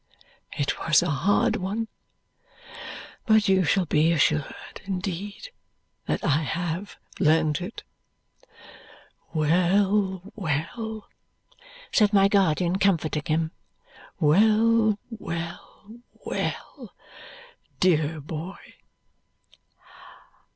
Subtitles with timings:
[0.57, 1.87] It was a hard one,
[3.27, 5.51] but you shall be assured, indeed,
[6.07, 7.83] that I have learned it."
[9.31, 11.07] "Well, well,"
[11.91, 13.51] said my guardian, comforting him;
[14.19, 16.95] "well, well, well,
[17.79, 18.57] dear boy!"